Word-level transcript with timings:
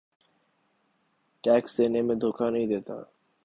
tax 1.43 1.77
دینے 1.77 2.01
میں 2.01 2.15
دھوکہ 2.15 2.49
نہیں 2.49 2.67
دیتا 2.67 2.95